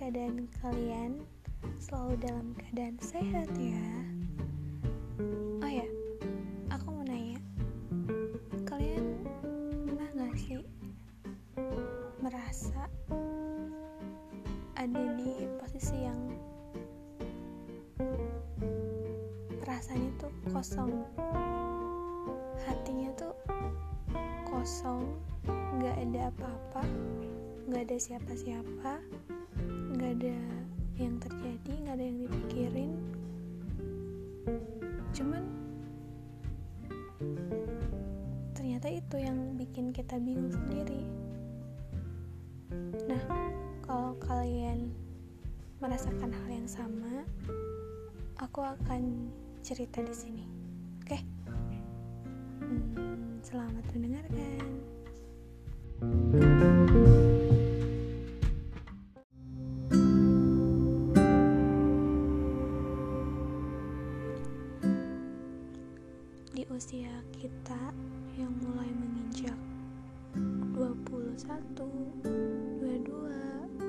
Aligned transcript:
keadaan 0.00 0.48
kalian 0.64 1.20
selalu 1.76 2.16
dalam 2.24 2.56
keadaan 2.56 2.96
sehat 3.04 3.52
ya. 3.60 3.84
Oh 5.60 5.68
ya, 5.68 5.84
aku 6.72 6.88
mau 6.88 7.04
nanya, 7.04 7.36
kalian 8.64 9.20
pernah 9.84 10.08
gak 10.16 10.40
sih 10.40 10.64
merasa 12.24 12.88
ada 14.80 15.04
di 15.20 15.44
posisi 15.60 16.00
yang 16.00 16.32
perasaannya 19.60 20.16
tuh 20.16 20.32
kosong, 20.48 21.04
hatinya 22.64 23.12
tuh 23.20 23.36
kosong, 24.48 25.12
gak 25.76 25.92
ada 26.08 26.32
apa-apa, 26.32 26.88
gak 27.68 27.84
ada 27.84 27.96
siapa-siapa, 28.00 28.96
gak 30.00 30.16
ada 30.16 30.40
yang 30.96 31.20
terjadi, 31.20 31.72
gak 31.84 31.94
ada 32.00 32.04
yang 32.08 32.18
dipikirin. 32.24 32.92
Cuman 35.12 35.44
ternyata 38.56 38.88
itu 38.88 39.16
yang 39.20 39.60
bikin 39.60 39.92
kita 39.92 40.16
bingung 40.16 40.48
sendiri. 40.48 41.04
Nah, 43.12 43.22
kalau 43.84 44.16
kalian 44.24 44.88
merasakan 45.84 46.32
hal 46.32 46.48
yang 46.48 46.64
sama, 46.64 47.20
aku 48.40 48.64
akan 48.64 49.28
cerita 49.60 50.00
di 50.00 50.16
sini. 50.16 50.44
Oke? 51.04 51.20
Hmm, 52.64 53.36
selamat 53.44 53.84
mendengarkan. 53.92 54.64
Di 56.32 56.79
usia 66.70 67.10
kita 67.34 67.90
yang 68.38 68.54
mulai 68.62 68.86
menginjak 68.94 69.58
21, 70.70 70.78
22, 72.78 73.10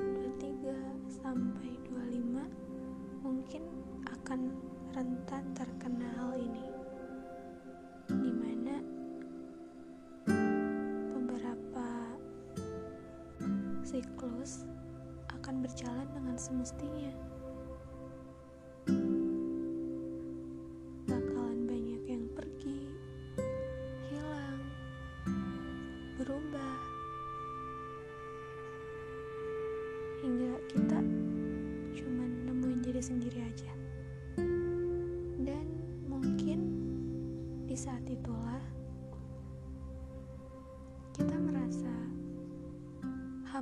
23 0.02 1.06
sampai 1.06 1.78
25 1.86 3.22
mungkin 3.22 3.62
akan 4.10 4.50
rentan 4.98 5.44
terkena 5.54 6.10
hal 6.18 6.34
ini. 6.34 6.66
Di 8.10 8.32
mana 8.34 8.82
beberapa 11.06 11.86
siklus 13.86 14.66
akan 15.30 15.62
berjalan 15.62 16.10
dengan 16.10 16.34
semestinya. 16.34 17.31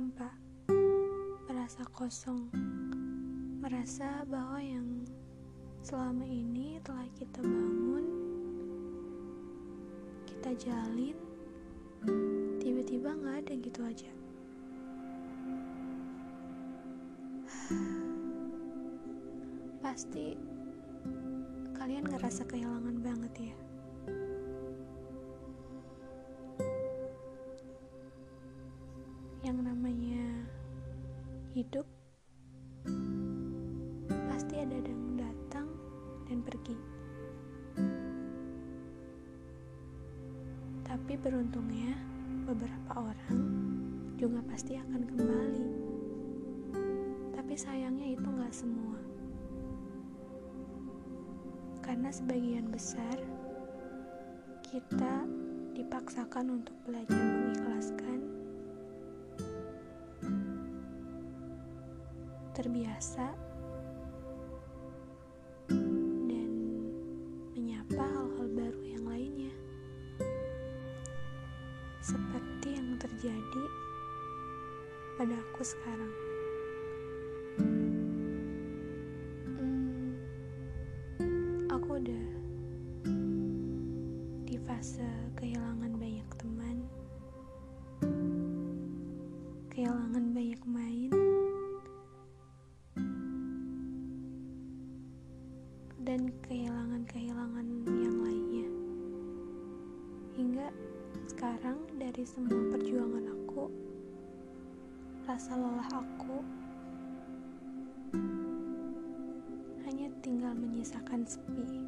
Hampa, 0.01 0.33
merasa 1.45 1.85
kosong, 1.93 2.49
merasa 3.61 4.25
bahwa 4.25 4.57
yang 4.57 5.05
selama 5.85 6.25
ini 6.25 6.81
telah 6.81 7.05
kita 7.13 7.37
bangun, 7.37 8.09
kita 10.25 10.57
jalin, 10.57 11.13
tiba-tiba 12.57 13.13
nggak 13.13 13.45
ada 13.45 13.53
gitu 13.61 13.85
aja. 13.85 14.09
Pasti 19.85 20.33
kalian 21.77 22.09
ngerasa 22.09 22.49
kehilangan 22.49 22.97
banget 23.05 23.53
ya. 23.53 23.57
Yang 29.51 29.67
namanya 29.67 30.47
hidup 31.51 31.83
pasti 34.31 34.55
ada 34.63 34.79
yang 34.79 35.19
datang 35.19 35.67
dan 36.23 36.39
pergi. 36.39 36.79
Tapi 40.87 41.19
beruntungnya 41.19 41.99
beberapa 42.47 43.11
orang 43.11 43.35
juga 44.15 44.39
pasti 44.47 44.79
akan 44.79 45.03
kembali. 45.03 45.67
Tapi 47.35 47.51
sayangnya 47.51 48.07
itu 48.15 48.23
nggak 48.23 48.55
semua. 48.55 49.03
Karena 51.83 52.07
sebagian 52.07 52.71
besar 52.71 53.19
kita 54.63 55.27
dipaksakan 55.75 56.55
untuk 56.63 56.79
belajar 56.87 57.19
mengikhlaskan, 57.19 58.40
terbiasa, 62.61 63.25
dan 66.29 66.51
menyapa 67.57 68.05
hal-hal 68.05 68.47
baru 68.53 68.81
yang 68.85 69.01
lainnya. 69.09 69.49
Seperti 72.05 72.77
yang 72.77 73.01
terjadi 73.01 73.65
pada 75.17 75.33
aku 75.33 75.61
sekarang. 75.65 76.13
Hmm, 79.49 80.13
aku 81.65 81.97
udah 81.97 82.25
di 84.45 84.61
fase 84.69 85.09
kehilangan 85.33 85.97
banyak 85.97 86.29
teman, 86.37 86.77
kehilangan 89.73 90.25
banyak 90.29 90.61
main, 90.69 91.20
dan 96.01 96.33
kehilangan-kehilangan 96.49 97.67
yang 97.85 98.17
lainnya. 98.25 98.69
Hingga 100.33 100.67
sekarang 101.29 101.77
dari 102.01 102.25
semua 102.25 102.73
perjuangan 102.73 103.29
aku, 103.29 103.69
rasa 105.29 105.53
lelah 105.53 105.89
aku 105.93 106.41
hanya 109.85 110.09
tinggal 110.25 110.57
menyisakan 110.57 111.21
sepi 111.21 111.85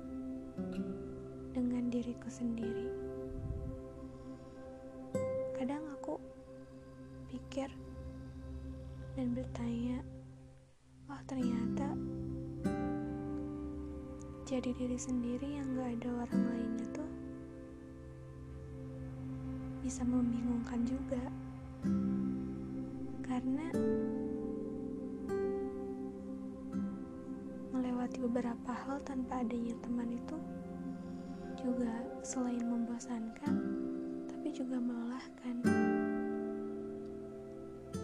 dengan 1.57 1.89
diriku 1.89 2.29
sendiri. 2.29 2.93
Kadang 5.57 5.81
aku 5.97 6.21
pikir 7.33 7.73
dan 9.17 9.33
bertanya, 9.33 10.05
oh 11.09 11.21
ternyata 11.25 11.97
jadi 14.53 14.69
diri 14.77 15.01
sendiri 15.01 15.57
yang 15.57 15.65
gak 15.73 15.97
ada 15.97 16.09
orang 16.13 16.43
lainnya 16.45 16.85
tuh 16.93 17.09
bisa 19.81 20.05
membingungkan 20.05 20.85
juga. 20.85 21.25
Karena 23.25 23.65
melewati 27.73 28.21
beberapa 28.21 28.71
hal 28.77 29.01
tanpa 29.01 29.41
adanya 29.41 29.73
teman 29.81 30.13
itu 30.13 30.37
juga 31.57 32.05
selain 32.21 32.61
membosankan 32.61 33.57
tapi 34.29 34.53
juga 34.53 34.77
melelahkan. 34.77 35.65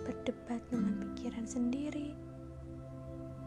Berdebat 0.02 0.66
dengan 0.74 0.98
pikiran 1.14 1.46
sendiri 1.46 2.18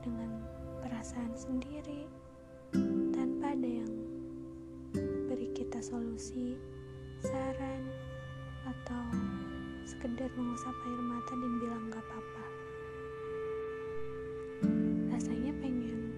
dengan 0.07 0.39
perasaan 0.87 1.35
sendiri 1.35 2.22
ada 3.53 3.69
yang 3.69 3.93
beri 5.29 5.53
kita 5.53 5.77
solusi 5.85 6.57
saran 7.21 7.85
atau 8.65 9.05
sekedar 9.85 10.33
mengusap 10.41 10.73
air 10.73 11.01
mata 11.05 11.37
dan 11.37 11.53
bilang 11.61 11.85
gak 11.93 12.01
apa-apa? 12.01 12.45
Rasanya 15.13 15.53
pengen 15.61 16.17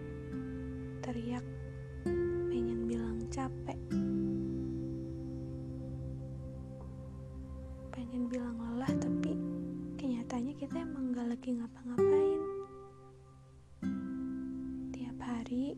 teriak 1.02 1.42
pengen 2.46 2.86
bilang 2.86 3.18
capek. 3.34 3.82
Pengen 7.90 8.30
bilang 8.30 8.62
lelah 8.62 8.94
tapi 9.02 9.34
kenyataannya 9.98 10.54
kita 10.54 10.86
emang 10.86 11.10
gak 11.10 11.34
lagi 11.34 11.50
ngapa-ngapain. 11.58 12.42
Hari 15.24 15.72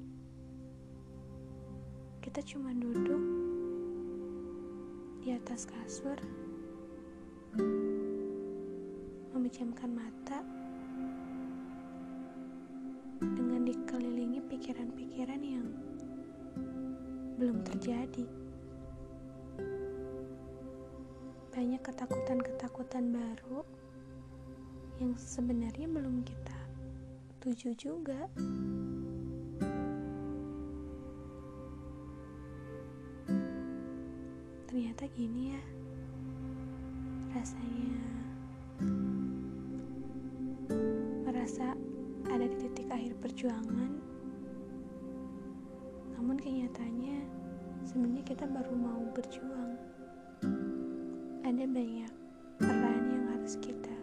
kita 2.36 2.52
cuma 2.52 2.68
duduk 2.76 3.24
di 5.24 5.32
atas 5.32 5.64
kasur 5.64 6.20
memejamkan 9.32 9.88
mata 9.88 10.44
dengan 13.24 13.64
dikelilingi 13.64 14.44
pikiran-pikiran 14.52 15.40
yang 15.40 15.64
belum 17.40 17.64
terjadi. 17.72 18.28
Banyak 21.56 21.80
ketakutan-ketakutan 21.88 23.16
baru 23.16 23.64
yang 25.00 25.16
sebenarnya 25.16 25.88
belum 25.88 26.20
kita 26.20 26.60
tuju 27.40 27.72
juga. 27.80 28.28
Ternyata 34.76 35.08
gini 35.16 35.56
ya, 35.56 35.62
rasanya 37.32 37.96
merasa 41.24 41.72
ada 42.28 42.44
di 42.44 42.60
titik 42.60 42.84
akhir 42.92 43.16
perjuangan, 43.24 43.88
namun 46.12 46.36
kenyataannya 46.36 47.24
sebenarnya 47.88 48.20
kita 48.28 48.44
baru 48.44 48.76
mau 48.76 49.00
berjuang. 49.16 49.80
Ada 51.40 51.64
banyak 51.64 52.12
peran 52.60 53.02
yang 53.16 53.24
harus 53.32 53.56
kita 53.56 53.96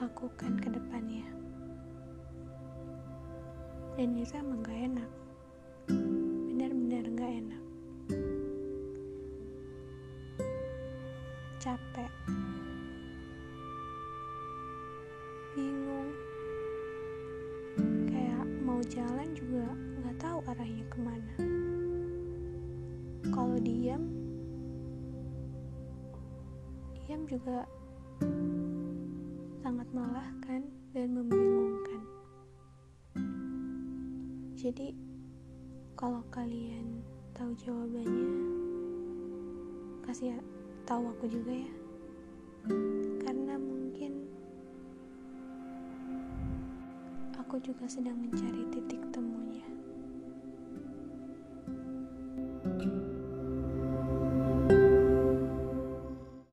lakukan 0.00 0.56
ke 0.56 0.72
depannya. 0.72 1.28
Dan 4.00 4.16
itu 4.16 4.40
emang 4.40 4.64
gak 4.64 4.80
enak. 4.88 5.23
Capek. 11.64 12.12
Bingung. 15.56 16.12
Kayak 18.04 18.44
mau 18.60 18.84
jalan 18.84 19.32
juga 19.32 19.72
gak 20.04 20.16
tahu 20.20 20.44
arahnya 20.44 20.84
ke 20.92 20.98
mana. 21.00 21.34
Kalau 23.32 23.56
diam, 23.64 24.04
diam 27.00 27.24
juga 27.24 27.64
sangat 29.64 29.88
melelahkan 29.96 30.68
dan 30.92 31.16
membingungkan. 31.16 32.02
Jadi, 34.60 34.92
kalau 35.96 36.20
kalian 36.28 37.00
tahu 37.32 37.56
jawabannya, 37.56 38.36
kasih 40.04 40.36
tahu 40.84 41.08
aku 41.16 41.24
juga 41.32 41.52
ya. 41.52 41.72
Karena 43.24 43.56
mungkin 43.56 44.28
aku 47.40 47.56
juga 47.64 47.88
sedang 47.88 48.20
mencari 48.20 48.68
titik 48.68 49.00
temu 49.08 49.43